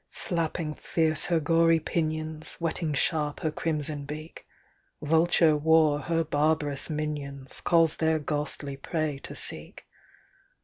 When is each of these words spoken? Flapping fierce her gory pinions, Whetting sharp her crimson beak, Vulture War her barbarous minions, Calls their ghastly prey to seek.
Flapping 0.15 0.73
fierce 0.73 1.25
her 1.25 1.39
gory 1.39 1.79
pinions, 1.79 2.55
Whetting 2.55 2.95
sharp 2.95 3.41
her 3.41 3.51
crimson 3.51 4.05
beak, 4.05 4.47
Vulture 4.99 5.55
War 5.55 5.99
her 5.99 6.23
barbarous 6.23 6.89
minions, 6.89 7.61
Calls 7.63 7.97
their 7.97 8.17
ghastly 8.17 8.77
prey 8.77 9.19
to 9.19 9.35
seek. 9.35 9.85